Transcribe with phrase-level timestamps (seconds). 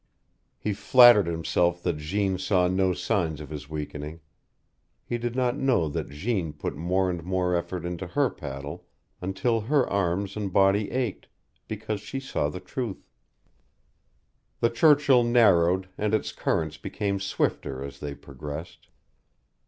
[0.57, 4.19] He flattered himself that Jeanne saw no signs of his weakening.
[5.05, 8.87] He did not know that Jeanne put more and more effort into her paddle,
[9.21, 11.27] until her arms and body ached,
[11.67, 13.05] because she saw the truth.
[14.59, 18.87] The Churchill narrowed and its current became swifter as they progressed.